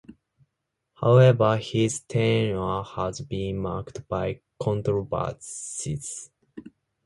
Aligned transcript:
However, 0.95 1.57
his 1.57 1.99
tenure 1.99 2.81
has 2.81 3.21
been 3.21 3.59
marked 3.59 4.07
by 4.07 4.41
controversies. 4.59 6.31